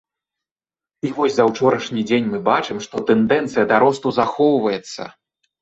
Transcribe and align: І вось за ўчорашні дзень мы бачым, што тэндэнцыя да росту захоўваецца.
І 1.09 1.11
вось 1.17 1.35
за 1.35 1.45
ўчорашні 1.49 2.01
дзень 2.11 2.31
мы 2.31 2.39
бачым, 2.49 2.81
што 2.87 3.05
тэндэнцыя 3.13 3.67
да 3.73 3.83
росту 3.85 4.15
захоўваецца. 4.21 5.01